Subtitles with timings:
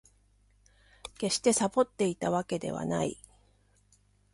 [1.19, 3.21] 決してサボっていたわけではない